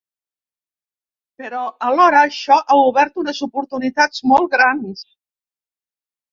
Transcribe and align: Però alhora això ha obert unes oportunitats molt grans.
Però 1.41 1.59
alhora 1.89 2.23
això 2.31 2.59
ha 2.61 2.79
obert 2.87 3.23
unes 3.27 3.45
oportunitats 3.51 4.27
molt 4.35 4.53
grans. 4.59 5.09